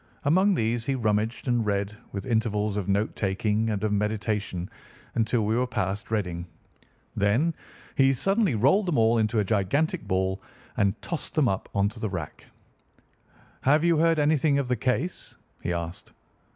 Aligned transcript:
Among 0.23 0.55
these 0.55 0.83
he 0.87 0.95
rummaged 0.95 1.47
and 1.47 1.63
read, 1.63 1.95
with 2.11 2.25
intervals 2.25 2.75
of 2.75 2.89
note 2.89 3.15
taking 3.15 3.69
and 3.69 3.83
of 3.83 3.93
meditation, 3.93 4.67
until 5.13 5.45
we 5.45 5.55
were 5.55 5.67
past 5.67 6.09
Reading. 6.09 6.47
Then 7.15 7.53
he 7.93 8.11
suddenly 8.15 8.55
rolled 8.55 8.87
them 8.87 8.97
all 8.97 9.19
into 9.19 9.37
a 9.37 9.43
gigantic 9.45 10.07
ball 10.07 10.41
and 10.75 10.99
tossed 11.03 11.35
them 11.35 11.47
up 11.47 11.69
onto 11.75 11.99
the 11.99 12.09
rack. 12.09 12.47
"Have 13.61 13.83
you 13.83 13.95
heard 13.97 14.17
anything 14.17 14.57
of 14.57 14.67
the 14.69 14.75
case?" 14.75 15.35
he 15.61 15.71
asked. 15.71 16.13